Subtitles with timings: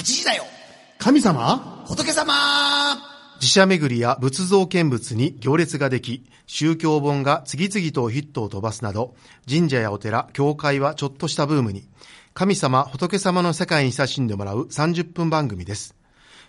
[0.00, 0.44] 8時だよ
[0.98, 1.84] 神様？
[1.86, 2.32] 仏様
[3.38, 9.14] 自社巡りや仏像見物に行列ができ、宗教本が次々とヒットを飛ばすなど、
[9.46, 11.86] 神社やお寺、教会はちょっとしたブームに、
[12.32, 15.94] 神様、仏様の世界に親しんでもらう30分番組です。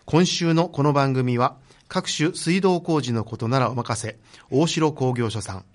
[0.06, 1.58] 今週のこの番組は、
[1.90, 4.18] 各種水道工事のことならお任せ、
[4.50, 5.66] 大城工業所さん。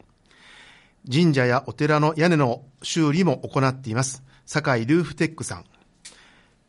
[1.13, 4.23] 神社やお寺の屋根の修理も行っています。
[4.47, 5.65] 堺ルーフテックさん。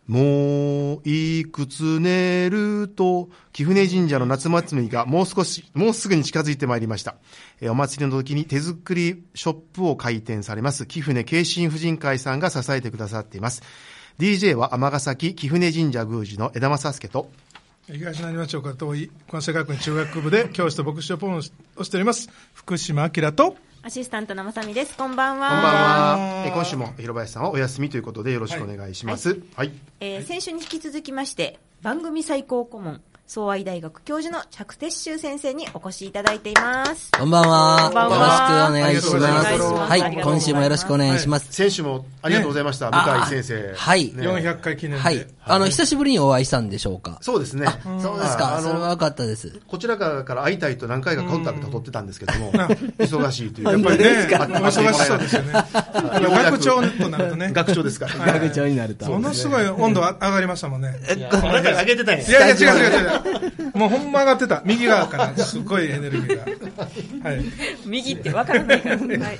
[0.08, 7.16] もういくつ寝ると、貴船神社の夏祭りがもう少し、もうすぐに近づいてまいりました。
[7.60, 13.64] えーお祭りの時に手作りショップを開店されます、貴船慶心婦人会さんが支えてくださっています。
[14.18, 17.30] DJ は尼崎貴船神社宮司の枝正介と、
[17.88, 21.52] 東成町岡遠い関西学院中学部で教師と牧師をポンをし
[21.90, 23.56] ております福島明と
[23.88, 24.98] アシスタントのまさみです。
[24.98, 25.48] こんばんは。
[25.48, 26.44] こんばんは。
[26.46, 29.42] えー今週も広林さんはお休みということでよろしくお願いします。
[29.56, 29.72] はい。
[30.02, 37.12] えー先週に引き続きまして、番組最高顧問、総愛大学教授の着鉄修先生にお越しいただいています。
[37.12, 37.82] こんばんは。
[37.84, 39.62] こんばんはよろしくお願いします。
[39.92, 41.52] はい今週もよろしくお願いします。
[41.52, 42.90] 先週もありがとうございました。
[42.90, 43.74] ね向井先生。
[43.76, 45.28] はいね400回記念で、はい。
[45.44, 47.18] あの、久しぶりにお会いしたんでしょうか？
[47.20, 47.68] そうですね。
[48.02, 48.54] そうですか。
[48.54, 49.60] ああのそれは良かったです。
[49.68, 53.72] こちら側から会いたいと何回かコンタクト取ってたんですけども、忙しいという。
[53.74, 54.06] やっぱりね、
[54.40, 55.52] 忙しそうですよね。
[55.68, 58.34] 学長となるとね、学長ですから。
[58.40, 59.06] 学長になると。
[59.12, 60.98] ものすごい温度が上がりましたもんね。
[61.30, 63.17] あなたが上げてたんやいやいや、違う違う違う。
[63.74, 64.62] もうほんま上がってた。
[64.66, 66.38] 右側から、すごいエネルギー
[67.24, 67.30] が。
[67.30, 67.44] はい。
[67.86, 68.98] 右ってわからないから。
[68.98, 69.40] はい。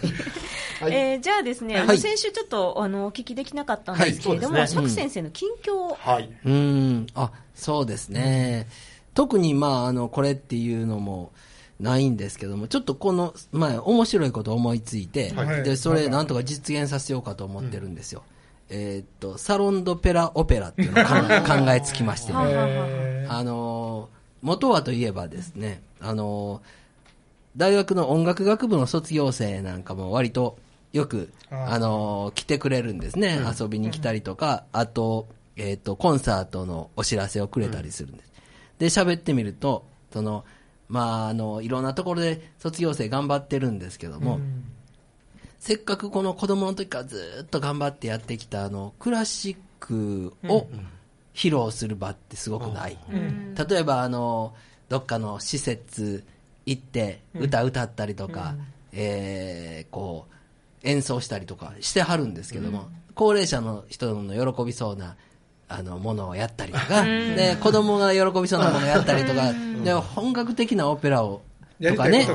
[0.94, 6.30] えーじゃあですね、はい先週ちょっとあのお聞きできなかったんですけれども、はい釈先生の近況を、はい。
[6.46, 7.08] うーん。
[7.16, 8.68] あ、そうですね。
[9.14, 11.32] 特に、まあ、あの、これっていうのも、
[11.80, 18.24] ないんですけども、ちょっとこの、まあ、面白いことを思いついて、はいで、それ、なんとか実現させようかと思ってるんですよ。
[18.70, 23.17] えーっと、サロンドペラオペラっていうのを考え 考えつきましてね。
[23.28, 26.88] えあのー元はといえばですね、あのー
[27.58, 30.60] 大学の音楽学部の卒業生なんかも割と
[30.94, 33.40] よく、あのー来てくれるんですね。
[33.60, 38.32] 遊びに来たりとか、あと、えっ、と、コンサートのお知らせをくれたりするんです。
[38.78, 40.46] で、喋ってみると、その、
[40.88, 44.40] まあ、あの、いろんなところで卒業生頑張ってるんですけども、
[45.60, 50.68] せっかくこの子供の時からずっと頑張ってやってきたあのクラシックを
[51.38, 52.98] 披露する場ってすごくない、
[53.70, 54.56] 例えばあの
[54.90, 56.24] どっかの施設
[56.66, 58.56] 行って歌歌ったりとか、
[58.92, 60.34] えーこう
[60.84, 65.16] 演奏したりとかしてはるんですけども、高齢者の人の喜びそうな
[65.68, 69.54] あのものをやったりとか、で子供が喜びそうなものをやったりとか、
[69.84, 71.42] で本格的なオペラを
[71.82, 72.26] とかね。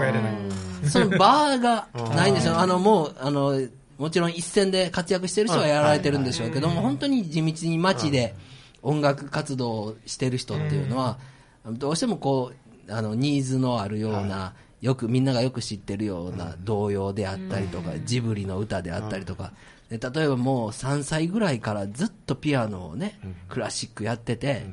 [0.89, 2.59] その場がないんですよ。
[2.59, 3.61] あの、もう、あの、
[3.99, 8.35] もちろん一線で活躍してる人はやられてるんでしょうけども、本当に地道に街で
[8.83, 11.19] 音楽活動をしてる人っていうのは、
[11.67, 12.53] どうしてもこ
[12.89, 19.53] う、あの、ニーズのあるような、よく、みんながよく知ってるような童謡であったりとか、ジブリの歌であったりとか、
[19.89, 24.67] で例えばもう3歳ぐらいからずっとピアノをね、クラシックやってて、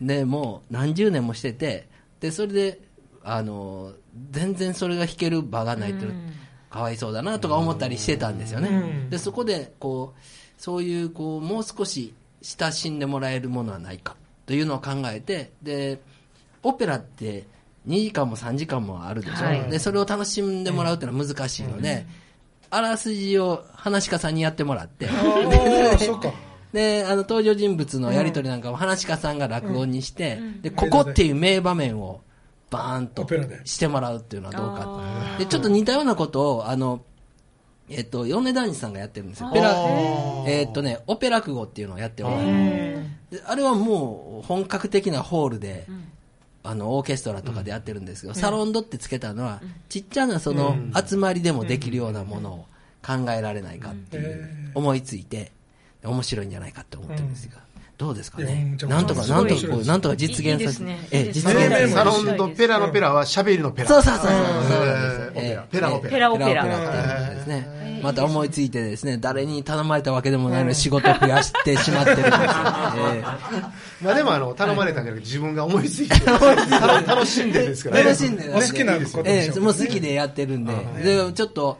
[0.00, 1.88] で、もう何十年もしてて、
[2.20, 2.80] で、それで、
[3.22, 3.92] あの、
[4.30, 6.06] 全然それが弾ける場がないって
[6.68, 9.06] かわいそうだなとか思ったりしてたんですよね。
[9.08, 10.20] で、そこで、こう、
[10.60, 12.12] そういう、こう、もう少し
[12.42, 16.00] 親しんでもらえるものはないかというのを考えて、で、
[16.62, 17.46] オペラって
[17.88, 19.44] 2時間も3時間もあるでしょ？
[19.44, 19.70] はい。
[19.70, 22.06] で、それを楽しんでもらうっていうのは難しいので、
[22.70, 25.06] あらすじを話し家さんにやってもらって。
[26.72, 32.20] で、あの、登場人物のやりとりなんかも、話し家さんが落語にして、で、ここっていう名場面を、
[32.70, 33.26] バーンと
[33.64, 34.84] してもらうっていうのはどうか
[35.36, 35.38] と。
[35.40, 37.02] で、ちょっと似たようなことを、あの、
[37.90, 39.48] えっと、米田さんがやってるんですよ。
[39.48, 39.74] オペラ、
[40.46, 42.40] えっとね、オペラ落語っていうのをやってもらう。
[42.40, 45.86] であれはもう、本格的なホールで、
[46.62, 52.66] あの、オーケストラとかでやってるんですけど、サロンドってつけたのは、ちっちゃなその、集まりでもできるようなものを
[53.04, 55.52] 考えられないかっていう、思いついて、
[56.04, 57.58] 面白いんじゃないかって思ってるんですが、
[57.98, 58.78] どうですかね？
[58.88, 59.44] なんとか、ない。
[59.44, 61.88] んとかなんとか実現させて、ええ、実現させて。
[61.88, 63.88] サロンとペラのペラは喋りのペラ。
[63.88, 64.26] そうそうそう。
[64.26, 64.30] そう。
[65.70, 65.94] ペラ。
[65.94, 66.10] オペラ。
[66.10, 66.62] ペラオペラ。
[66.64, 67.79] ペラオペラっていうのですね。
[68.02, 72.38] また思いついてですね、誰に頼まれたわけでもないのに仕事を増やしてしまってるんですよ。
[73.14, 73.18] え
[74.02, 78.02] えまあでもあの、頼まれたんじゃなくて自分が思いついて、 楽楽しんでるんですからね。
[78.04, 81.78] 楽しんでるお好きなことでええしょうもう好きでやってるんで、で、ちょっと、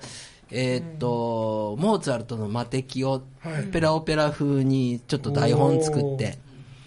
[0.51, 6.39] えーっと、モーツァルトの魔敵をはいペラオペラ風にちょっと台本作って、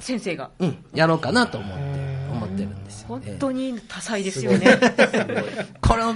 [0.03, 0.51] 先生が。
[0.59, 1.83] うん、やろうかなと思って、
[2.31, 3.07] 思ってるんですよ。
[3.07, 4.77] 本ええ当に多彩ですよね。
[5.81, 6.13] これを、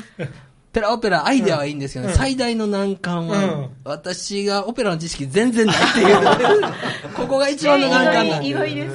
[0.73, 2.13] ペラオペラ、アイデアはいいんですけど、ね。
[2.13, 3.69] 最大の難関は、うん。
[3.83, 6.61] 私がオペラの知識全然ないっていう、
[7.15, 8.47] ここが一番の難関なんで。
[8.49, 8.87] 意外で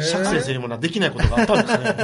[0.00, 0.10] す。
[0.12, 1.94] 釈先生にもな、できないことがあったんですね。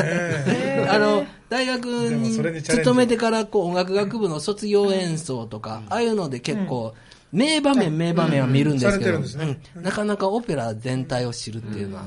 [0.47, 0.89] え。
[0.91, 6.95] あの、大学に勤めてから、こう、音楽学部の卒業演奏とか、ああいうので結構、
[7.33, 9.59] 名場面、名場面は見るんですけど、ね。
[9.77, 9.83] うん。
[9.83, 12.05] なかなかオペラ全体を知るっていうのは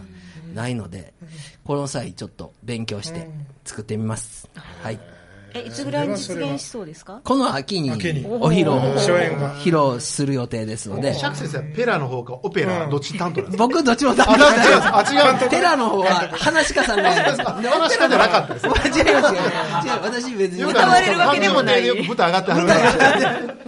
[0.54, 1.13] ないので、
[1.63, 3.30] この際ちょっと勉強して
[3.66, 4.50] 作ってみます。
[4.84, 5.00] はい。
[5.54, 7.22] え、いつぐらいに実現しそうですか？
[7.24, 9.56] この秋にお披露を初演が。
[9.56, 13.68] 披露する予定ですので、釈先生はペラの方かオペラ、どっち担当なんですか？
[13.68, 15.50] 僕どっちも担あ、当違う、あ、違う。
[15.50, 16.07] テラの方は、
[16.38, 17.48] 話し家さんなんです。
[17.48, 18.66] あ話し家じゃなかったです。
[18.66, 19.88] 違います、違います。
[19.88, 20.63] 違う、私別に。
[20.63, 21.88] 歌われるわけでもない。
[21.88, 23.60] よく舞台上がってはるから。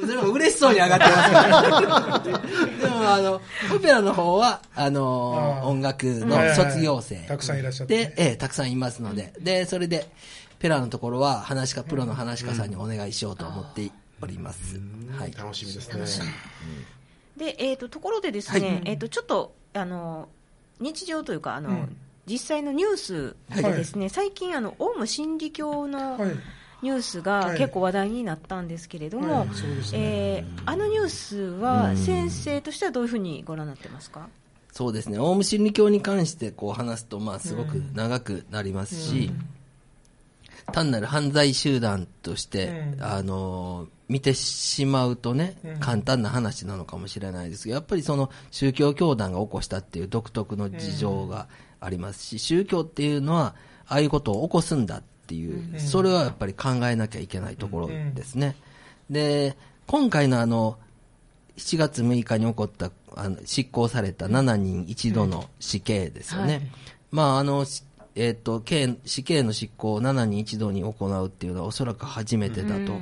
[0.00, 2.20] それも嬉しそうに上がってます。
[2.20, 3.40] けどでも、あの、
[3.74, 7.16] オペラの方は、あの音楽の卒業生。
[7.26, 8.04] たくさんいらっしゃってね。
[8.04, 9.32] で、ええ、たくさんいますので。
[9.40, 10.08] で、それで、
[10.58, 13.90] ペラのところは、話し家、プロの話し家さんにお願いしようと思って
[14.20, 14.80] おります。
[15.16, 15.32] はい。
[15.32, 16.34] 楽しみですね。
[17.36, 18.82] で、えっ、と、ところでですね、はい。
[18.86, 20.28] えっ、と、ちょっと、あの、
[20.80, 21.96] 日常というか、あの、うん。
[22.26, 26.30] 実際のニュースでですね、最近、あの、オウム真理教のはい。
[26.80, 27.58] ニュースがはい。
[27.58, 29.48] 結構話題になったんですけれども、はい。
[29.52, 29.98] そうですね。
[29.98, 34.28] えーあのニュースは先生としてはどういうふうにご覧になってますか、
[34.70, 39.32] そうですね、オウム真理教に関してこう話すと、まあ、すごく長くなりますし、
[40.72, 51.46] 単なる犯罪集団として、うんあのー見てしまうとね、うん簡単な話なのかもしれないですけど、やっぱりその宗教教団が起こしたっていう独特の事情が
[51.78, 53.54] ありますし、宗教っていうのは、
[53.86, 58.56] ああいうことを起こすんだっていう、うんそれはやっぱり考えなきゃいけないところですね。
[59.10, 60.78] で、今回のあの、
[61.58, 66.54] 7月6日に起こった、あの執行された7人一度の死刑ですよね。
[66.54, 66.62] はい。
[67.10, 67.84] まあ、あの、し
[68.18, 72.98] えっ、と、刑、死刑の執行を7人一度に行うっていうのはおそらく初めてだと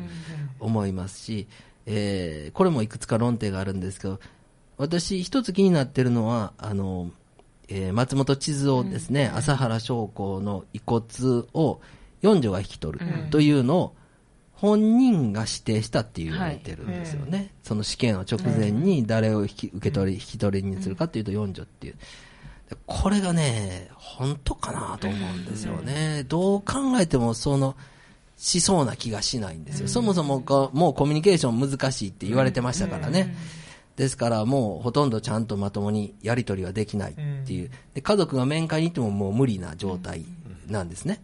[0.61, 1.49] 思いますし、
[1.87, 4.21] えーこれもいくつか論点があるんですけど、
[4.77, 7.11] 私一つ気になってるのは、あの、
[7.69, 11.05] えー松本千鶴夫ですね、朝原将校の遺骨
[11.55, 11.81] を
[12.21, 13.97] 四女が引き取るというのを、
[14.53, 17.53] 本人が指定したって言われてるんですよね。
[17.63, 21.95] その死刑の直前に誰を引き受け取り、引き取りにするかっていうと四女っていう。
[22.69, 26.25] でこれがね、本当かなと思うんですよね。
[26.29, 27.77] どう考えてもその、
[28.37, 29.89] しそうな気がしないんですよ。
[29.89, 33.35] そもそもこうもうコミュニケーション難しいって言われてましたからね。
[33.97, 37.15] ですからもうほとんどちゃんとまともにやり取りはできないっ
[37.47, 37.71] ていう。
[37.95, 40.27] で家族が面会に行ってももう無理な状態
[40.69, 41.23] なんですね。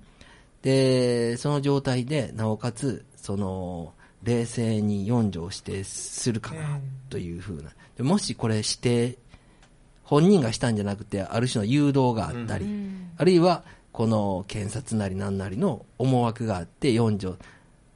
[0.62, 3.92] で、その状態で、なおかつ、その、
[4.22, 6.80] 冷静に四条を指定するかな
[7.10, 7.70] というふうな。
[7.96, 9.18] でもしこれ指定、
[10.12, 12.66] 本人がしたんじゃなくて、ある種の誘導があったり、
[13.16, 17.36] あるいは、この検察なり何なりの思惑があって四条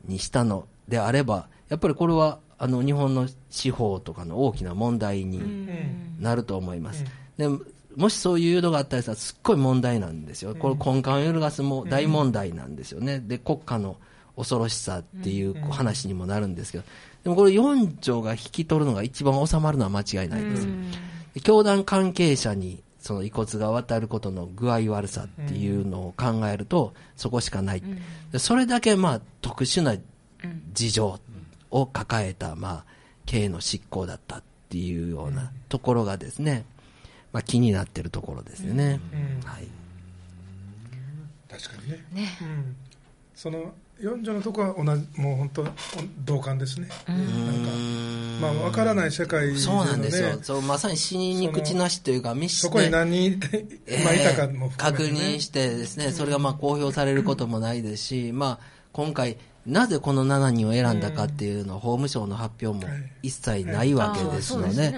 [0.07, 5.69] にしたのであれば、やっぱりこれは、あの、日本の司法とかの大きな問題に
[6.19, 7.05] なると思います。
[7.37, 7.51] で
[7.97, 10.55] もしそういう誘導があったりしたら、すっごい問題なんですよ。
[10.55, 13.21] これ根幹を揺るがすも大問題なんですよね。
[13.21, 13.99] で、国家の
[14.37, 16.85] 恐ろしさっていう話にもなるんですけど、
[17.25, 20.67] でもこれ4条が引き取るのが一番収まるのは間違いないです。
[21.37, 27.83] で教団関係者にその遺骨が渡ることの具合悪さっていうのを考えると、そこしかない。
[28.33, 29.97] でそれだけまあ特殊な
[30.73, 31.21] 事情
[31.71, 32.85] を抱えた、まあ、
[33.27, 36.65] 刑の執行だったっていうようなところがですね、
[37.35, 38.99] まあ気になってるところですよね。
[39.13, 39.47] うん。
[39.47, 39.69] はい。
[41.51, 41.91] 確かに
[42.23, 42.39] ね。
[42.41, 42.77] うん、
[43.35, 45.67] その四女のとこは同じもう本当
[46.25, 47.71] 同感ですね、なんか
[48.41, 50.39] まあ分からない世界ね、そうなんですよ。
[50.43, 53.41] そう、まさに死に口なしというか、密室そこに何人
[53.89, 64.95] 今いたかも含確認してですね、それがまあ公表されることもないですし、まあ、今回、なぜこの7人を選んだかっていうのは、法務省の発表も一切ないわけですので、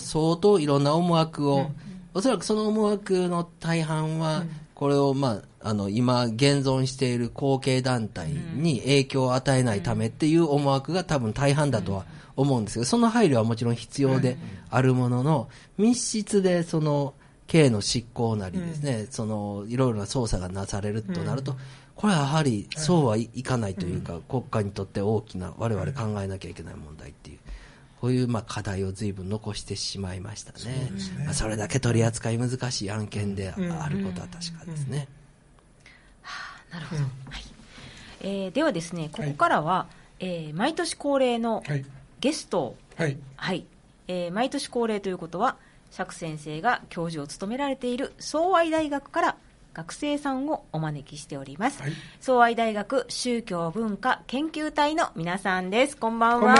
[0.00, 1.70] 相当いろんな思惑を、
[2.14, 4.44] おそらくその思惑の大半は、
[4.80, 14.38] これをまあ、あの、今現存している後継団体に影響を与えないためっていう思惑が多分大半だとは思うんですけど、その配慮はもちろん必要で
[14.70, 17.12] あるものの、密室でその、
[17.46, 21.56] 刑の執行なりですね、その、いろいろな捜査がなされるとなると、
[21.94, 27.38] これはやはりそうはいいかないというか、国家にとって大きな、我々考えなきゃいけない問題っていう、
[28.00, 30.90] こういうまあ課題を随分残してしまいましたね。
[31.24, 35.06] まあそれだけ取り扱い難しい案件であることは確かですね。
[36.72, 37.10] なるほど、はい。
[38.22, 39.86] えーではですねここからは、
[40.18, 41.84] えー毎年恒例のはい。
[42.20, 43.18] ゲストをはい。
[43.36, 43.66] はい、
[44.08, 45.56] えー毎年恒例ということは
[45.90, 49.36] 釈先生が教授を務められている総愛大学から
[49.72, 51.82] 学生さんをお招きしております。
[51.82, 55.96] はい、総愛大学宗教文化研究隊の皆さんです。
[55.96, 56.54] こんばんは。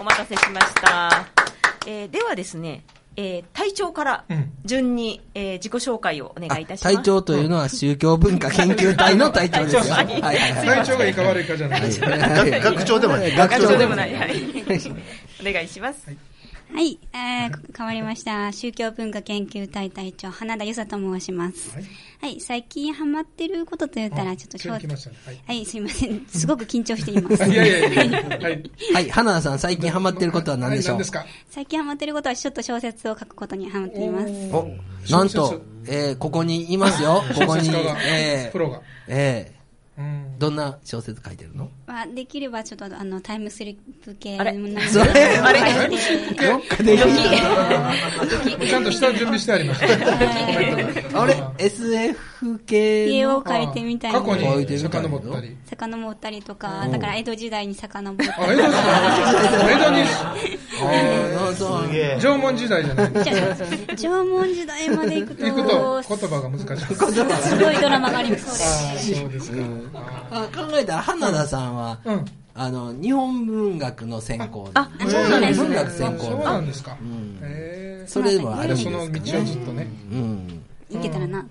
[0.00, 1.26] お待たせしました。
[1.86, 2.84] えー、ではですね、
[3.16, 4.24] えー、隊長から
[4.64, 6.94] 順に、うん、えー、自己紹介をお願いいたします。
[6.94, 9.80] 隊長というのは宗教文化研究隊の隊長ですよ。
[9.94, 12.08] はい、はい、隊長がいいか悪いかじゃないですか。
[12.08, 13.36] 学長でもない。
[13.36, 14.14] 学長でもない。
[14.14, 14.42] はい。
[15.40, 16.06] お願いします。
[16.06, 16.29] はい
[16.72, 18.52] はい、えー、変わりました。
[18.52, 21.70] 宗教文化研究隊隊長、花田由沙と申します。
[21.74, 21.84] はい、
[22.20, 24.94] はい、最近ハマってることと言ったら、ちょっと正直、ね、
[25.26, 26.24] はい、はい、すいません。
[26.28, 27.44] すごく緊張しています。
[27.50, 28.70] いやいやいやはい。
[28.94, 31.26] はい、花田さん、最近ハマってることは何でしょう、はい、ですか？
[31.50, 34.32] 最近ハマってることは、ちょっと小説を書くことにハマっています。
[34.52, 34.68] お
[35.10, 37.22] なんと、えー、ここにいますよ。
[37.34, 38.80] ここに、えー、プロが。
[39.08, 39.60] えー
[40.40, 41.68] どんな小説書いてるの？
[41.86, 45.60] まあ、できればちょっとあのタイムスリップ系のものそれあれ？
[45.60, 49.80] どっかでちゃんと下準備してありまし
[51.12, 51.20] た。
[51.20, 55.56] あれ ?SF 系を書いてみたい過去に遡ったり。
[55.66, 58.30] 遡ったりとか、だから江戸時代に遡ったり。
[58.52, 59.98] 江戸時代江戸に。
[62.22, 65.44] 縄文時代じゃない縄文時代まで行くと。
[65.44, 66.94] 行くと言葉が難しい。
[66.94, 67.04] す
[67.58, 69.14] ごいドラマがありそうです。
[69.14, 69.58] そうですか。
[70.30, 71.98] 考えたら、花田さんは、
[72.54, 76.96] あの、日本文学の専攻あ、そうなんです文学専攻そうなんですか。
[78.06, 79.86] それもあるんですその道をずっとね。
[80.12, 80.62] うん。
[80.90, 81.46] いけたらな、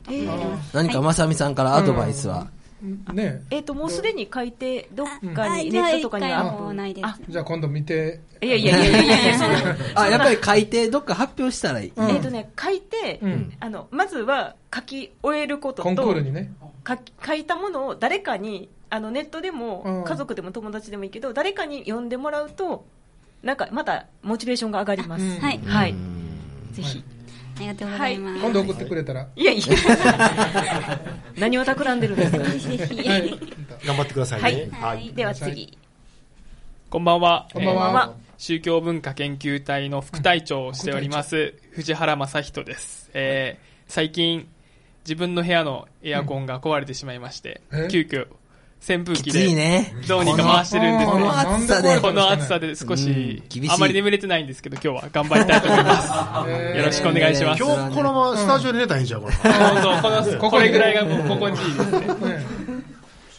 [0.74, 2.48] 何かまさみさんからアドバイスは？
[2.81, 7.21] ねえっ、と、もうすでに書いて、どっかに、ネットとかにアップないです。
[7.27, 8.21] じゃあ今度見て。
[8.41, 11.93] いやいやいやいやいや、あ、やっぱり書いて、どっか発表したらいい。
[11.98, 13.19] えっとね、書いて、
[13.59, 16.51] あの、まずは書き終えることと、コンクールにね。
[17.25, 22.86] 書いたものを誰かに、あの、ネットでも、家族でも友達でもいいけど、誰かに読んでもらうと、
[23.43, 25.39] なんか、また、モチベーションが上がります。
[25.39, 25.59] はい。
[25.59, 25.95] はい。
[26.74, 27.03] ぜひ。
[27.59, 28.39] ありがとうございます。
[28.41, 29.27] 今度送ってくれたら。
[29.35, 29.65] いやいや。
[31.37, 32.37] 何を企んでるんですか？
[33.85, 34.69] 頑張ってくださいね。
[34.71, 35.11] はい。
[35.13, 35.77] では次。
[36.89, 37.49] こんばんは。
[37.53, 38.13] こんばんは。
[38.37, 43.11] 宗教文化研究隊の副隊長をしております、藤原正人です。
[43.13, 44.47] えー、最近、
[45.03, 47.59] 自分の部屋のエアコンが壊れてしまいまして、
[47.91, 48.27] 急遽
[48.81, 52.00] 扇風機で、どうにか回してるんですこの暑さで。
[52.00, 56.07] この暑さで少し、あまり眠れてないんですけど、今日は頑張りたいと思います。
[56.77, 57.63] よろしくお願いします。
[57.63, 59.36] 今日このままスタジオで寝たらいいんじゃん、これ。
[59.36, 59.50] こ
[60.09, 62.45] の、これぐらいが心地いいですね。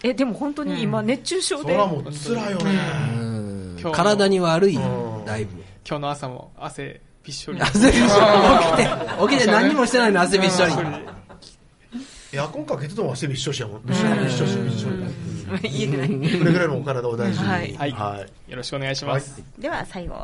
[0.02, 1.76] え、でも本当に今熱中症で。
[1.76, 3.92] もう辛いよね。
[3.92, 4.78] 体に悪い、
[5.24, 5.62] だいぶ。
[5.88, 7.60] 今日の朝も汗びっしょり。
[7.60, 8.06] 汗びっしょり。
[8.06, 8.88] 起きて、
[9.36, 10.72] 起きて何もしてないの、汗びっしょり。
[12.32, 13.82] エアコンかけてても汗びっしょしやもん。
[13.84, 17.48] びっしょり、びっしょし、びれぐらいのお体を大事に。
[17.48, 17.72] はい。
[17.90, 18.50] はい。
[18.50, 19.42] よろしくお願いします。
[19.58, 20.14] では、最後。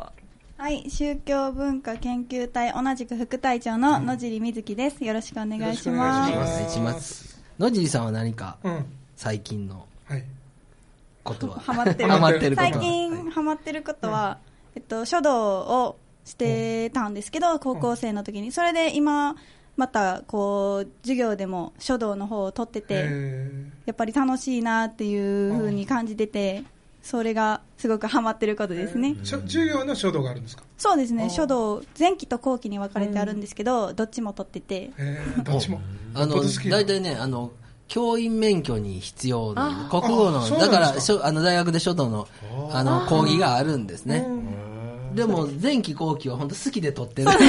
[0.57, 5.03] はい、宗教文化研究隊同じく副隊長の野尻瑞希です。
[5.03, 6.31] よろしくお願いします。
[6.31, 7.37] お願いします。
[7.59, 8.57] 野尻さんは何か、
[9.17, 9.85] 最近の
[11.23, 12.09] ことは、 ハマってる。
[12.09, 14.39] ハマってる最近ハマってることは、
[14.75, 18.51] えっと、書道をしてたんですけど、高校生の時に。
[18.53, 19.35] それで今、
[19.77, 23.09] またこう授業でも書道の方を取ってて
[23.85, 26.63] やっぱり楽しいなっていうふうに感じてて
[27.03, 29.15] それがすごくハマってることですね。
[29.23, 30.63] 授業の書道があるんですか？
[30.77, 31.29] そうですね。
[31.29, 34.91] 書道前期と後期に分かれてあるんですけど、どっちも取ってて。
[35.43, 35.79] どっちも。
[36.13, 36.35] あの
[36.69, 37.51] 大体ねあの
[37.87, 40.93] 教員免許に必要な国語のだから
[41.23, 42.27] あの大学で書道の
[42.73, 44.27] あの講義があるんですね
[45.17, 47.27] でも前期後期は本当好きで撮ってる。
[47.33, 47.47] 好きで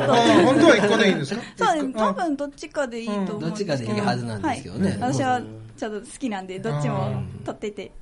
[0.00, 0.44] 撮ってる。
[0.46, 1.42] 本当は一個でいいんですか？
[1.56, 1.92] そうです。
[1.94, 4.96] 多分どっちかでいいと思うどっちかでいいはずなんですけどね。
[5.00, 5.40] 私は
[5.76, 7.92] ちょっと好きなんで、どっちも撮ってて。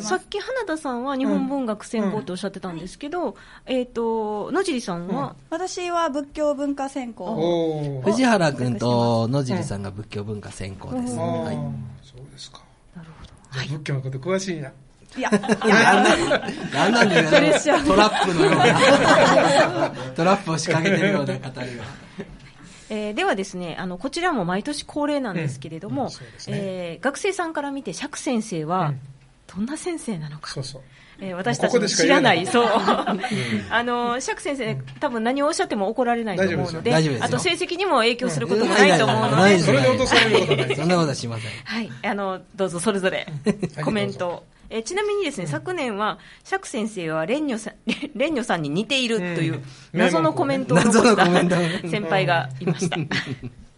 [0.00, 3.36] さっき花田さんは日本文学専攻とおっしゃってたんですけど、
[3.66, 8.00] えっ、と野尻さんは、私は仏教文化専攻。
[8.02, 11.56] 藤原君と野尻さんが仏教文化専攻です、はい、
[12.02, 12.62] そうですか。
[12.96, 13.26] なるほ
[13.58, 14.72] ど、仏教のこと詳しいな。
[15.16, 16.04] いや、いや、
[16.72, 21.84] なんなんでトラップのような、トラップを仕掛けてるような語りが。
[22.90, 28.94] えー、ではですね、あの、こちらも毎年恒例なんですけれども、うんね、えー、学生さんから見て釈先生は、
[29.52, 30.50] どんな先生なのか。
[30.50, 30.82] そうそう
[31.22, 32.66] えー、私たちの知らない、そう。
[32.66, 40.76] あの、釈先生、多分何をおっしゃっても怒られないと思うので、あと成績にも影響することもないと思うので、それで落とされることない。
[40.76, 41.50] そんなことはしません。
[41.64, 43.26] はい、あの、どうぞそれぞれ
[43.84, 44.44] コメントを。
[44.70, 47.74] えちなみにですね、昨年は釈先生は蓮如さん
[48.14, 49.62] 蓮如さんに似ているという
[49.92, 51.26] 謎のコメントを残した
[51.88, 52.96] 先輩がいました。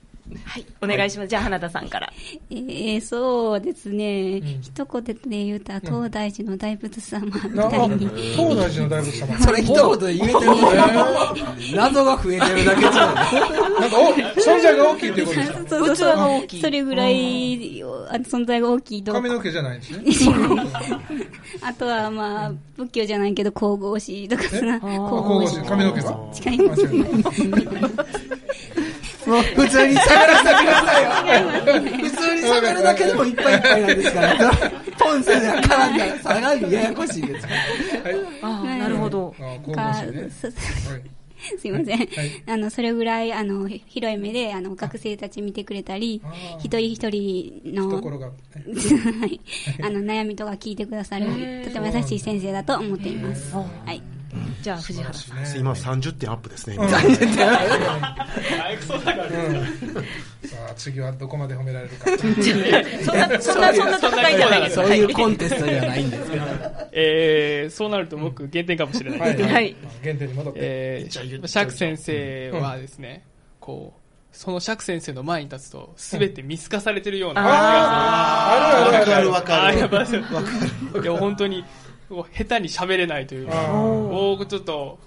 [0.44, 1.28] はい、お願いします。
[1.28, 2.12] じゃあ、花田さんから。
[2.50, 4.38] えー、そうですね。
[4.38, 8.08] うん、一言で言うた東大寺の大仏様みたいに。
[8.08, 9.38] 東大寺の大仏様。
[9.38, 12.96] それ一言で言えてる謎が増えてるだけじゃん。
[12.96, 13.96] なんか、
[14.38, 16.60] 存在が大きいっていうことですかそうそうが大きい。
[16.60, 19.12] それぐらい、あ存在が大きいと。
[19.12, 20.36] 髪の毛じゃないんですね。
[21.62, 24.60] あとは、まあ、仏教じゃないけど、神々しいとかさ。
[24.60, 25.60] 神々しい。
[25.60, 26.58] 髪の毛が違い。
[29.28, 31.50] も う普通に喋らせてくださいよ。
[31.50, 34.50] 普通に喋るだけでもいっぱいいっぱいなんですから。
[34.98, 37.46] ポンセで絡んだらさらにややこしいです。
[38.42, 39.34] ああ、なるほど。
[41.58, 42.08] すいません。
[42.46, 46.22] あの、それぐらい、あの、広い目で、あの、学生たち見てくれたり、
[46.60, 49.40] 一人一人の、 はい。
[49.82, 51.26] あの、悩みとか聞いてくださる、
[51.64, 53.52] とても優しい先生だと思っています。
[53.56, 54.00] はい。
[54.62, 56.84] じゃあ藤原さん、今30点アップですね、さ
[60.70, 62.06] あ次はどこまで褒められるか。
[62.16, 62.26] そ
[63.14, 66.44] んなそんなそんな戦いじゃないそういうコンテストじゃないんですけど、
[66.92, 69.42] えー、そうなると僕減点かもしれない。
[69.42, 73.24] はい、減点に戻って、えー、釈先生はですね、
[73.60, 79.14] こうその釈先生の前に立つと、すべて見透かされてるような感じがする。
[79.14, 79.80] あるあるわかる。
[79.82, 80.34] わかる。
[80.34, 80.50] わか
[80.94, 81.02] る。
[81.02, 81.62] いや、本当に、
[82.12, 83.72] 下手に喋れないというか、
[84.10, 84.98] 僕ちょっと、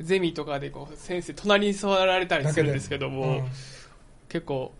[0.00, 3.48] ゼミとかでこう先生隣に座られたりするんですけども、
[4.28, 4.72] 結構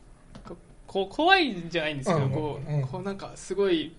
[0.87, 3.93] こう怖いんじゃないんですけど、こうこうなんかすごい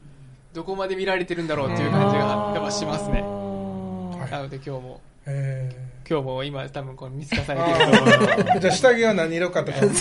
[0.54, 3.22] どこまで見られてるんだろうっていう感じがやっぱしますね。
[3.22, 5.02] なので今日も。
[6.10, 8.60] 今日も今多分これ見透かされてる。
[8.62, 9.78] じゃあ下着は何色かとか。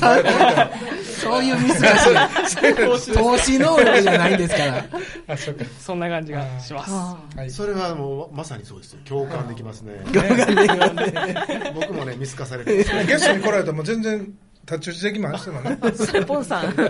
[1.05, 3.13] そういう見透かし。
[3.13, 4.87] 投資能力じゃないんですから。
[5.29, 5.65] あ、そうか。
[5.79, 6.91] そんな感じがします。
[6.91, 9.01] はい、それはもうまさにそうですよ。
[9.05, 10.01] 共感できますね。
[10.11, 11.73] 共感できますね。
[11.75, 14.19] 僕もね、見透かされてゲストに来られたらもう全然
[14.65, 15.79] 太刀打ちできますもんね。
[16.27, 16.73] ポンさん。
[16.75, 16.87] は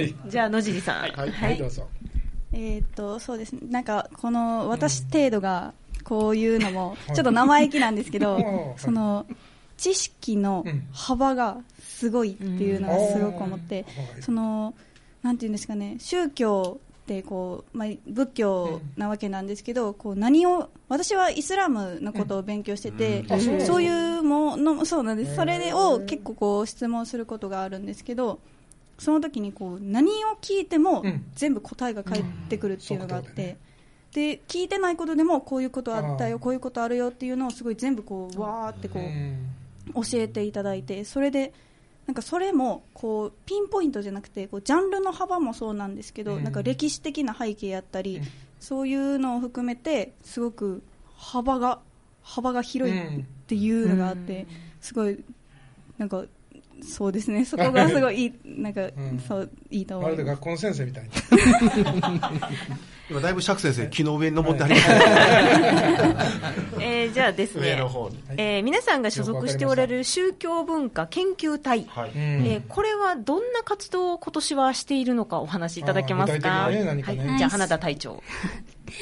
[0.00, 0.14] い。
[0.28, 0.96] じゃあ野尻さん。
[1.12, 1.86] はい、はい、どうぞ。
[2.54, 3.60] えっと、そうですね。
[3.68, 9.26] なんか、この私程度が、こういうのも、ちょっと生意気なんですけど、その、
[9.76, 13.84] 知識の幅がすごいっていうのはすごく思って、
[14.20, 14.74] その、
[15.22, 23.24] なんていうんですかね、宗教ってこう、まあ、仏教なわけなんですけど、こう何を私はイスラムのことを勉強してて、
[23.60, 25.34] そういうものそうなんです。
[25.34, 28.38] それを結構こう質問することがあるんですけど
[28.98, 33.56] その時にこう何を聞いても全部答えが返ってくるっていうのがあって、
[34.14, 41.52] で聞いてないことでもこういうことあったよこういうことあるよっていうのをすごい全部こうわーってこう教えていただいてそれで
[42.06, 48.20] なんかそれもこうピンポイントじゃなくてこうジャンルの幅もそうなんですけど、なんか歴史的な背景やったり、
[48.60, 50.82] そういうのを含めてすごく
[51.16, 51.80] 幅が
[52.22, 54.46] 幅が広いっていうのがあって、
[54.82, 55.24] すごい
[55.96, 56.24] なんか
[56.82, 60.10] そうですね、そこがすごいいい、 なんか、うん、そういいと思う。
[60.10, 61.04] まるで学校の先生みたい。
[61.04, 61.10] に。
[63.10, 64.88] 今だいぶ釈先生、木の上に登ってあります、
[66.80, 67.78] えー、じゃあですね、
[68.38, 76.70] えー、皆さんが所属しておられる宗教文化研究隊、はい、えー、これはどんな活動を今年はしているのかお話しいただけますか？
[76.70, 78.22] ねね、はい、じゃあ花田隊長。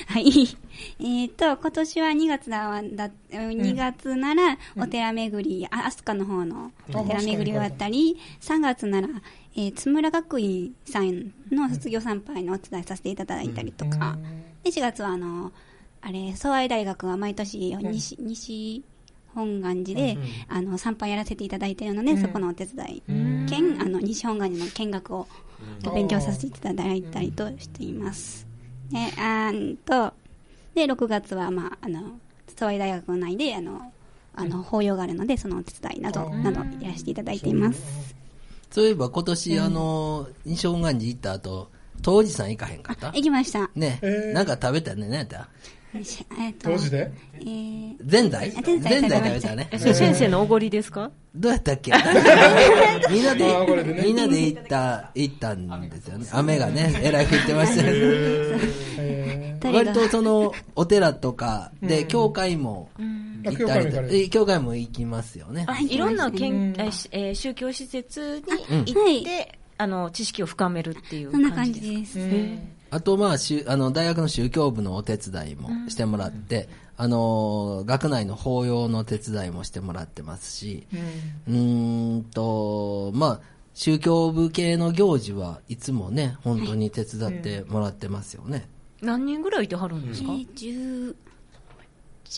[0.07, 0.25] はい。
[1.01, 9.09] えっ、と、今年は2月だ、だ2月なら、お寺巡り、あ、飛鳥の方のお寺巡りがあったり、3月なら、
[9.57, 14.19] えー、津村学院さんの卒業参拝のお伝えさせていただいたりとか、
[14.63, 15.53] で、4月はあの、
[16.01, 18.85] あれ、総愛大学は毎年西、西
[19.35, 20.19] 本願寺で、
[20.49, 23.03] あの、参拝やらせていただいているので、そこのお手伝い、
[23.49, 25.27] 兼、あの、西本願寺の見学を
[25.95, 28.52] 勉強させていただいたりとしています。
[28.93, 30.13] で、あんと、
[30.75, 32.03] で、6月は、まあ、あの、
[32.57, 33.93] 総愛大学内で、あの、
[34.35, 38.15] あの、法要があるので、そのお手伝いなど、など、やらせていただいています。
[38.71, 41.69] そういえば今年、あの、西本願寺行った後、
[42.01, 43.09] 当時さん行かへんかった？
[43.09, 43.71] 行きました。
[43.75, 44.01] ね、
[44.33, 45.49] なんか食べたね、何やった？
[46.63, 47.13] 当時で？
[47.41, 49.69] えー、ぜんざいぜんざい食べたね。
[49.79, 51.11] 先生のおごりですか？
[51.35, 51.93] どうやったっけ？
[53.11, 56.27] みんなで、みんなで行った、行ったんですよね。
[56.33, 59.59] 雨がね、えらい降ってましたね。
[59.65, 62.89] 割とその、お寺とかで、教会も
[63.45, 65.67] 行ったり、教会も行きますよね。
[65.89, 66.75] いろんな県、
[67.11, 72.19] え宗教施設に行って、あの、知識を深めるっていうそんな感じです。
[72.93, 73.37] あと、まあ、
[73.69, 80.87] あの、大学の宗教部のお手伝いもしてもらって、あの、学内の法要の手伝いもしてもらってますし、
[81.49, 83.41] うん、んと、まあ、
[83.73, 88.69] 宗教部系の行事はいつもね、本当に手伝ってもらってますよね。
[89.01, 91.15] 何人ぐらいいてはるんですか、えー、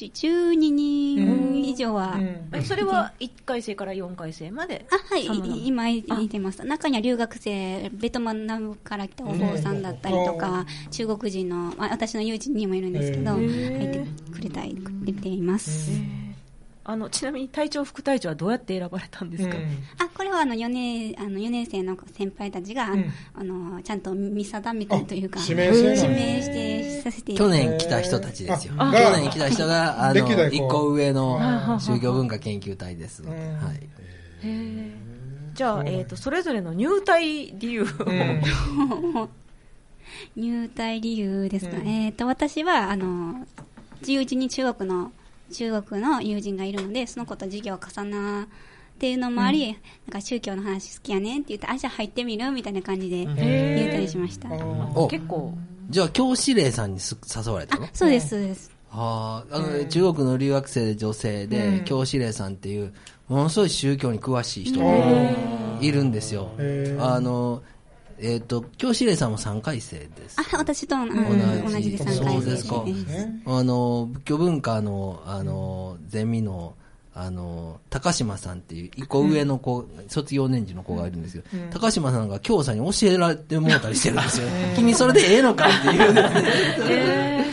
[0.03, 2.19] 12人以上は、
[2.53, 4.87] うん、それは1回生から4回生まで？
[4.91, 5.27] あはい
[5.67, 6.65] 今いてます。
[6.65, 15.91] 中には留学生ベトナムから来たお坊さんだったりとか、中国人の、まあ、私の友人にもいるんですけど入ってくれたりくれています、
[16.87, 19.63] あのちなみに隊長、副隊長はどうやって選ばれたんですか、うん、
[19.99, 25.97] あこれはあの4年あの4年生の先輩たちが、うん、あのちゃんと見定めてというか指名指名
[26.43, 28.83] してさせて去年来た人たちですよ、去
[29.17, 31.41] 年来た人があの1個上の
[31.81, 33.81] 宗教文化研究隊ですので、はい、
[35.55, 37.87] じゃあ、えーと、それぞれの入隊理由、
[40.37, 43.47] 入隊理由ですか、えーと、私はあの
[44.03, 45.13] 11人中国の
[45.53, 48.47] 中国の友人がいるので、その子と授業を重なっ
[48.99, 49.79] ていうのもあり、うん、なん
[50.13, 54.49] か宗教の話好きやねんって言って、あ、じゃあ入ってみるみたいな感じで言ったりしました。
[55.09, 55.53] 結構。
[55.91, 57.87] じゃあ、教師令さんに誘われたの？
[57.93, 58.71] そうです、そうです。
[58.89, 62.95] はあ、あの、中国の留学生で女性で、教師令さんっていう、
[63.29, 64.87] ものすごい宗教に詳しい人が
[65.81, 66.51] いるんですよ。
[67.01, 67.63] あの、
[68.19, 70.37] えっ、ー、と、教師令さんも3回生です。
[70.39, 71.07] あ、私と、同
[71.81, 72.85] じで3回生そうですか。
[73.47, 76.75] あの、仏教文化の、あの、ゼミの、
[77.15, 84.49] あの、高島さんっていう、一個上の子、卒業年次の子がいるんですけど、うん、高島さんが京さんに教えられてもうたりしてるんですよ。
[84.75, 86.15] 君それでええのかっていう。
[86.91, 87.45] え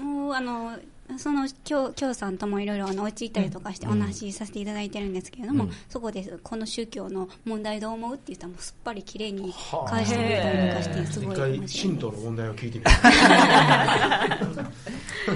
[0.00, 0.76] ー、もう、あの、
[1.18, 9.52] その京京さんともいろいろお家行ったりとかしてお話しさせていただいてるんですけれども、うん、そこでこの宗教の問題どう思うって言ったらもうすっぱりきれいに
[9.86, 12.90] 返してくれたりとかしてすごい一回神道の問題を聞いてみる。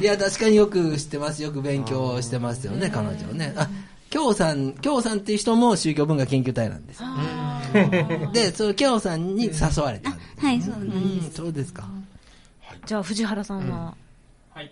[0.00, 1.42] いや確かによく知ってます。
[1.42, 3.52] よく勉強してますよね彼女ね。
[3.56, 3.68] あ
[4.10, 7.02] 京さん京さんっていう人も宗教文化研究隊なんです。
[8.32, 11.86] でその京さんに誘われた、はいそうなんです、そうですか、
[12.86, 13.94] じゃあ藤原さんは、
[14.54, 14.70] はい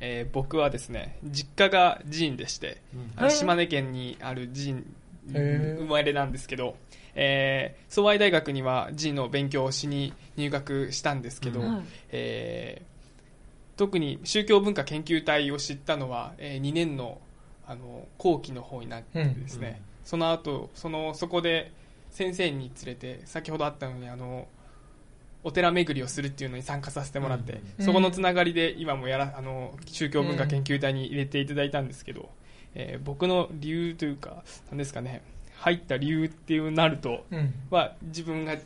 [0.00, 2.80] えー、僕はですね実家が寺院でして、
[3.18, 4.94] うん、島根県にある寺院
[5.32, 6.76] 生まれなんですけど、
[7.14, 17.20] えー、総愛大学には寺院の勉強をしに入学したんですけど、うん、えー、特に宗教文化研究隊を知ったのは、えー、2年の
[17.66, 21.70] あの後期の方になってですね、うん、その後そのそこで
[22.10, 24.48] 先生に連れて先ほどあったのにあの
[25.48, 32.28] お寺巡りをするっていうのに参加させてもらって、うん、そこのつながりで今もやらあの宗教文化研究隊に入れていただいたんですけど、
[32.74, 35.22] えー、僕の理由というかなんですかね
[35.56, 38.56] 入った理由っていうなると、うん、は自分が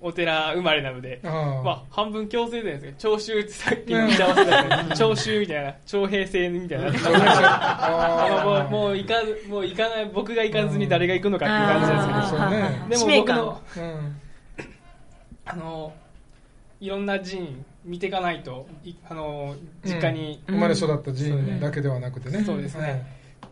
[0.00, 6.90] お寺生まれなので、あまあ、半分強制ですね、徴収ってさっきの言い合わせだけ徴収 みたいな、徴兵制みたいな、
[8.44, 9.14] もうもう行か
[9.48, 13.62] もう行かない僕が行かずに誰が行くのかっていう感じですけど、でも僕の、
[15.46, 15.92] あの
[16.80, 18.66] いろんな寺院見ていかないと
[19.08, 23.02] あの実家に、うん、生まれ育った寺院だけではなくてね、そうですね、はい、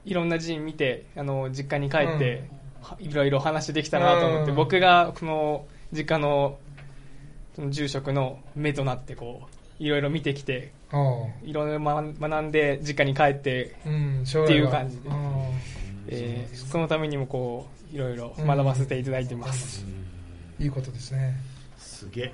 [0.06, 2.48] いろんな寺院見てあの実家に帰って、
[3.00, 6.58] うん、いろいろ話できたなと思って、僕がこの実家の
[7.54, 9.42] その住職の目となってこ
[9.80, 10.72] ういろいろ見てきて
[11.44, 15.10] いろいろ学んで実家に帰って、うん、っていう感じで、
[16.08, 19.84] えー、そのためにもこういろいろ学ばせていただいてます、
[20.58, 21.34] いいことですね。
[21.78, 22.32] すげえ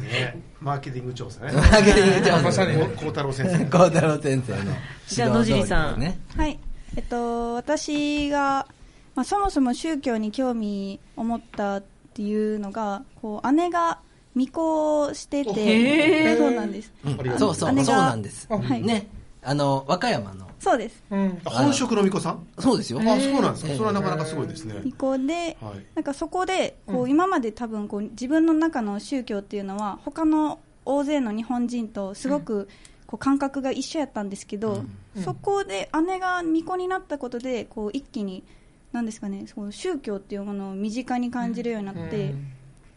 [0.00, 1.52] ね、マーケティング調査ね。
[1.52, 2.42] マーケティング調査。
[2.42, 3.64] まさに孝太郎先生。
[3.66, 4.72] 孝太郎先生の。
[5.06, 6.00] じゃあ野尻さん。
[6.00, 6.58] ね、はい。
[6.96, 8.66] えっと、私が、
[9.14, 11.82] まあ、そもそも宗教に興味を持ったっ
[12.14, 13.98] ていうのが、こう、姉が
[14.34, 16.92] 未婚してて、そうなんです。
[17.38, 18.46] そうそう、そうなんです。
[18.48, 18.82] はい。
[18.82, 19.06] ね。
[19.42, 21.02] あの、和歌山のそうです。
[21.44, 22.46] 本職の巫女さん？
[22.60, 23.00] そうですよ。
[23.00, 23.72] あ、そうなんですか。
[23.74, 24.74] それはなかなかすごいですね。
[24.74, 25.56] 巫女で、
[25.96, 32.68] なんかそこで、こう、今まで多分、こう、自分の中の宗教っていうのは、他の大勢の日本人とすごく、
[33.08, 34.84] こう、感覚が一緒やったんですけど、
[35.24, 38.44] そこで姉が巫女になったことで、こう、一気に、
[38.92, 42.36] なんですかね、その宗教っていうものを身近に感じるようになって、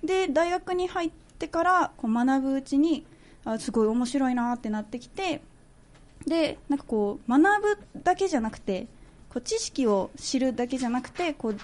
[0.03, 3.07] で、大学に入ってから、こう、学ぶうちに、
[3.43, 5.41] あ、すごい面白いなってなってきて、
[6.27, 8.87] でなんかこう学ぶだけじゃなくて
[9.29, 11.57] こう知識を知るだけじゃなくてこう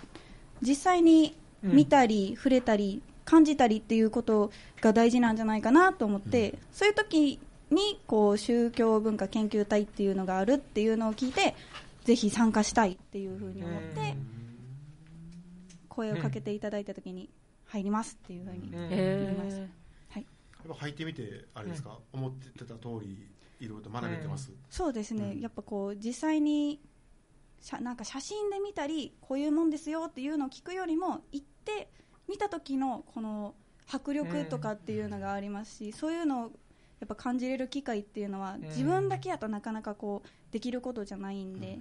[0.62, 7.40] 実際に見たり、うん、触れたり感じたりっていうことが大事なんじゃないかなと思って、うん、そういう時
[7.72, 11.56] にこう宗教文化研究隊っていうのがあるっていうのを聞いて
[12.04, 14.16] ぜひ参加したいっていうふうに思って
[15.88, 17.30] 声をかけていただいた時に
[17.66, 18.80] 入りますっていうふうに言
[19.30, 19.62] いました。
[20.10, 20.26] はい、
[20.78, 23.31] 入ってみてあれですか、思ってた通り
[23.62, 26.82] いろいろと学べてます、うん、そうですね、うん、やっぱこう実際に
[27.62, 31.90] しゃなんか写真で見たりこういうもんですよっていうのを聞くよりも行って
[32.28, 33.54] 見た時のこの
[33.88, 36.52] 迫力とかっていうのがありますし、そういうの
[37.00, 41.80] やっぱ感じれる機会っていうのは、自分だけやとなかなかこうできることじゃないんで、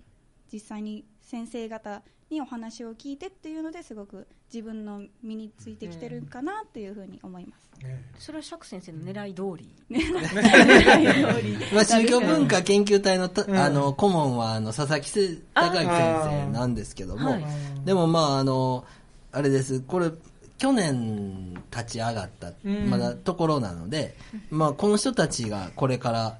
[0.52, 7.70] 実際に先生方にお話を聞いてっていうのですごく自分の身についてきてるかなっていうふうに思います、
[8.18, 9.68] それは釈先生の狙い通り。
[11.74, 17.36] まあ宗教文化研究隊のあの顧問はあの佐々木孝之先生なんですけども、
[17.84, 18.84] でもまああの
[19.32, 19.80] あれです。
[19.80, 20.10] これ
[20.58, 22.52] 去年立ち上がった
[22.86, 24.16] まだところなので、
[24.50, 26.38] まあこの人たちがこれから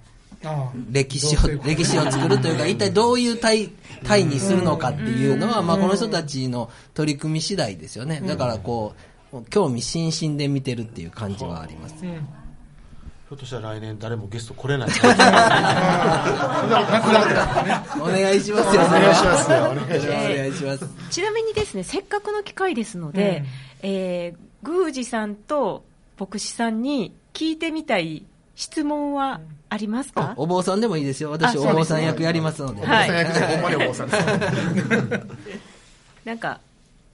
[0.91, 3.69] 歴史を、歴史を作るというか、一体どういう体、
[4.05, 8.23] 体にするのかっていうのは、まあこの人たちの取り組み次第ですよね。
[8.25, 8.95] だからこ
[9.33, 11.97] う、興味津々で見てるっていう感じはあります。
[12.01, 14.89] ひょっとしたら来年誰もゲスト来れない。
[18.01, 18.83] お願いしますよ。
[18.83, 19.59] お願いしますよ。
[19.71, 20.85] お願いします。
[21.11, 23.45] ちなみにですね、せっかくの機会ですので、
[23.85, 25.85] うん、えー、宮司さんと
[26.19, 28.25] 牧師さんに聞いてみたい
[28.61, 30.35] 質問はありますか？
[30.37, 31.31] お坊さんでもいいですよ。
[31.31, 32.85] 私、お坊さん役やりますので。
[32.85, 33.25] はい。
[33.25, 35.27] ほんまにお坊さんです。
[36.27, 36.61] なんか、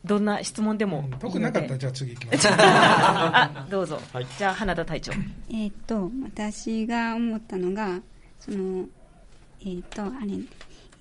[0.04, 1.08] どんな質問でも。
[1.20, 2.48] 特になかったら、じゃあ次行きます。
[2.50, 4.00] あ、どうぞ。
[4.12, 5.12] はい、じゃあ、花田隊長。
[5.48, 8.00] えっと、私が思ったのが、
[8.40, 8.84] その、
[9.64, 10.32] えっ、と、あれ、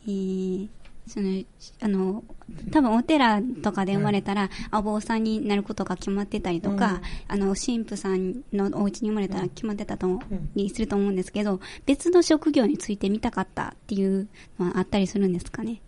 [0.08, 0.68] えー、
[1.08, 1.44] その、
[1.82, 2.24] あの、
[2.72, 10.20] 多分お寺とかで生まれたら、お坊さんになることが決まってたりとか、あの、神父さんのお家に生まれたら決まってたと、
[10.56, 14.28] にすると思うんですけど、別の職業についてみたかったっていう
[14.60, 15.82] のはあったりするんですかね？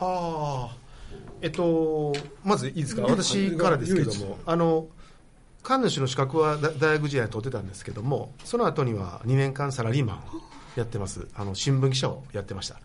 [0.00, 0.76] ああ、
[1.40, 4.86] えっと、まずいいですか、私からですけども、あの、
[5.62, 10.20] 神主の資格は大学時代に取ってたんですけども、その後には2年間サラリーマンを
[10.76, 11.28] やってます。
[11.34, 12.80] あの、新聞記者をやってました。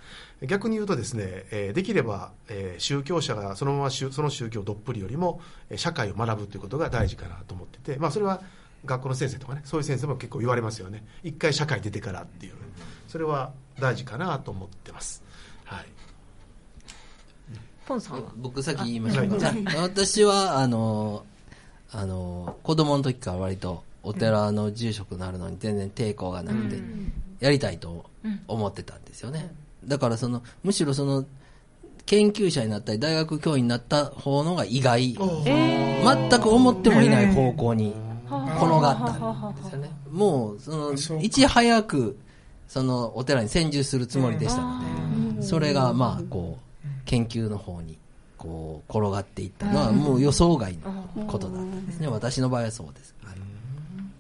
[0.46, 5.42] 逆に言うとですね、えできれば、え宗教者がそのままその宗教どっぷりよりも、
[5.76, 8.42] 社会を学ぶということが大事かなと思ってて、まあ、それは
[8.86, 11.04] 学校の先生とかね、そういう先生も結構言われますよね。
[11.24, 12.54] 一回社会出てからっていう。
[13.08, 15.24] それは大事かなと思ってます。
[15.66, 15.86] はい。
[17.88, 18.32] ポンさんは？
[18.38, 19.52] 僕先言いましょうか。
[19.78, 21.26] 私は、あの、
[21.92, 26.80] あの、子供の時から割とお寺の住職になるのに全然抵抗がなくて、
[27.40, 28.06] やりたいと
[28.48, 29.54] 思ってたんですよね。
[29.86, 31.26] だからその、むしろその、
[32.06, 37.94] 研究者になったり大学教員になった方のが意外、全く思ってもいない方向に
[38.26, 39.92] 転がったんですよね。
[40.10, 42.18] もう、その、いち早く、
[42.68, 47.98] その、お寺に専従するつもりでしたので、それが、まあ、こう、研究の方に、
[48.38, 52.08] こう、転がっていったのは、もう予想外のことだったんですね。
[52.08, 53.16] 私の場合はそうです。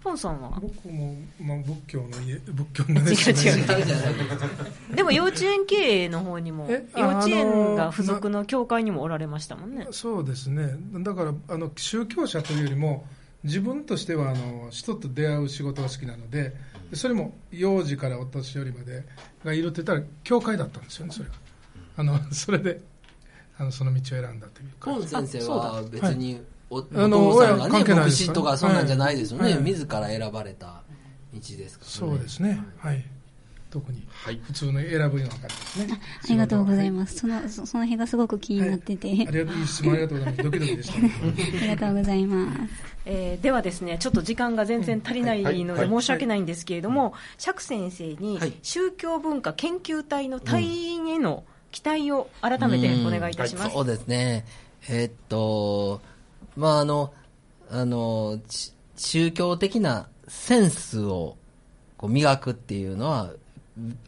[0.03, 0.57] ポンさんは？
[0.61, 4.95] 僕も、まあ、仏教の家仏教の違う違う。
[4.95, 9.87] でも幼稚園経営の方にも幼稚園が付属の教会にもおられましたもんね。
[9.91, 10.75] そうですね。
[11.01, 13.05] だからあの宗教者というよりも
[13.43, 16.53] 自分としてはあの人と出会う仕事が好きなので
[16.93, 19.03] それも幼児からお年寄りまで
[19.43, 21.35] がいるって言ったら教会だったんですよねそれが。
[21.97, 22.81] あのそれで
[23.57, 24.91] あのその道を選んだというか。
[24.91, 30.83] ポン先生は別におお父さんがね、牧師とかそんなんじゃないですよね、はい、自ら選ばれた
[31.33, 33.03] 道ですから、ね、そうですね、はい。
[33.71, 34.07] 特に、
[34.47, 36.01] 普通の選ぶような感じですね。
[36.25, 37.17] ありがとうございます。
[37.17, 39.07] その、その辺がすごく気になってて。
[39.09, 40.43] はい、ありがとう、質問ありがとうございます。
[40.43, 41.11] ドキドキでした、ね。
[41.21, 42.59] ありがとうございます。
[43.05, 53.71] えー、ではですね、ちょっと時間が全然足りないので申し訳ないんですけれども、釈先生に宗教文化研究隊の隊員への期待を改めてお願いいたします。
[53.71, 54.45] そうですね。
[54.87, 56.01] えー、っと、
[56.59, 57.13] まああの、
[57.71, 58.37] あの、
[58.97, 61.37] 宗教的なセンスを
[61.95, 63.31] こう磨くっていうのは、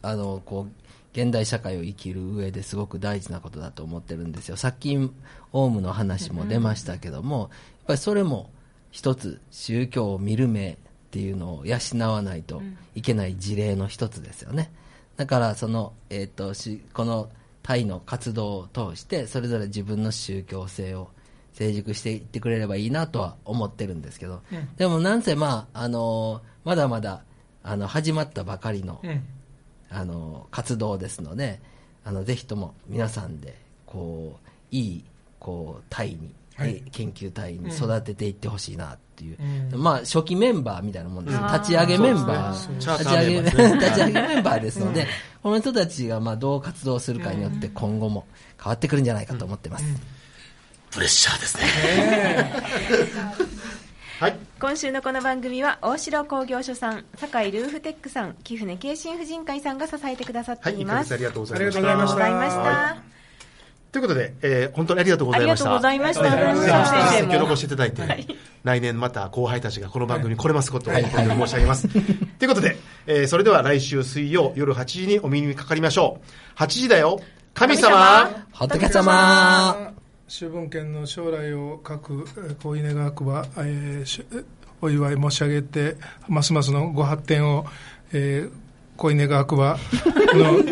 [0.02, 4.56] あの、こう、現代社会を生きる上ですごく大事なことだと思ってるんですよ。
[4.56, 4.98] さっき、
[5.52, 7.48] オウムの話も出ましたけども、やっ
[7.86, 8.50] ぱりそれも
[8.90, 10.76] 一つ宗教を見る目っ
[11.10, 11.78] ていうのを養
[12.10, 12.62] わないと
[12.94, 14.70] いけない事例の一つですよね。
[15.16, 16.52] だから、その、えっ、ー、と、
[16.92, 17.30] この
[17.62, 21.08] タイの活動を通して、それぞれ自分の宗教性を
[21.52, 27.22] 成熟していってくれればいいなとは思ってるんですけど、うん、でもなんせまあ、あのー、まだまだ、
[27.62, 29.22] あの、始まったばかりの、うん、
[29.90, 31.60] あのー、活動ですので、
[32.04, 35.04] あの、ぜひとも皆さんで、こう、いい、
[35.38, 39.38] こう、隊に、はい、研究隊に育てていってほしいなっていう、
[39.72, 45.06] うん、まあ初期メンバーみたいなもんです、立ち上げメンバー、立ち上げ、立ち上げメンバーですので、
[45.42, 48.26] この人たちがまあどう活動するかによって今後も
[48.62, 49.84] 変わってくるんじゃないかと思ってます。
[50.92, 52.52] プレッシャーですね。
[54.20, 61.12] はい、今週のこの番組は大城工業所さん、堺ルーフテックさん、貴船京神婦人会さんが支えてくださっています。
[61.12, 61.72] はい、ありがとうございま
[62.50, 62.96] した。
[63.90, 65.76] ということで、えー、本当にありがとうございました。
[65.76, 67.08] ありがとうございました。
[67.08, 68.26] 先ほどごしていただいて、はい、
[68.62, 71.02] 来年また後輩たちがこの番組に来れますことを申
[71.48, 71.88] し上げます。
[71.88, 71.98] と
[72.44, 72.76] いうことで、
[73.06, 76.20] えー、それでは来週水曜夜8時にお耳にかかりましょ
[76.56, 76.58] う。
[76.60, 77.18] 8時だよ。
[77.54, 80.01] 神様仏様
[80.34, 82.24] 秋分県の将来を書く
[82.62, 84.44] 小稲学は、えー、
[84.80, 87.66] お祝い申し上げて、ますますのご発展を、
[88.14, 88.50] えー、
[88.96, 89.76] 小稲川区は
[90.32, 90.56] の